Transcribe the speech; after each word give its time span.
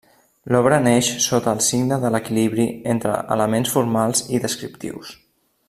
L'obra 0.53 0.77
neix 0.85 1.09
sota 1.25 1.53
el 1.57 1.61
signe 1.65 1.99
de 2.05 2.11
l'equilibri 2.15 2.67
entre 2.95 3.13
elements 3.37 3.75
formals 3.77 4.27
i 4.35 4.41
descriptius. 4.47 5.17